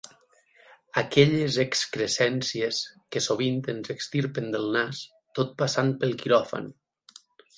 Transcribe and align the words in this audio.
Aquelles 1.01 1.57
excrescències 1.63 2.79
que 3.15 3.21
sovint 3.27 3.61
ens 3.75 3.93
extirpen 3.95 4.49
del 4.55 4.67
nas 4.77 5.03
tot 5.41 5.53
passant 5.63 5.95
pel 6.05 6.17
quiròfan. 6.25 6.69